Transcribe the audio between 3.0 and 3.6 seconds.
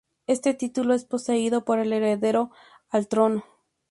trono.